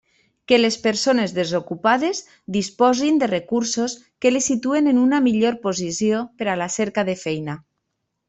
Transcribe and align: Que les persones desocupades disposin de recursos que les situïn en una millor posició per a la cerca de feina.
Que 0.51 0.57
les 0.59 0.75
persones 0.85 1.33
desocupades 1.39 2.21
disposin 2.55 3.19
de 3.23 3.29
recursos 3.33 3.95
que 4.25 4.33
les 4.33 4.49
situïn 4.53 4.91
en 4.93 5.03
una 5.03 5.21
millor 5.29 5.59
posició 5.69 6.23
per 6.41 6.49
a 6.55 6.59
la 6.63 6.71
cerca 6.79 7.07
de 7.13 7.17
feina. 7.25 7.59